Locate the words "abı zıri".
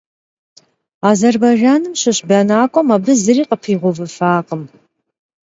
2.95-3.43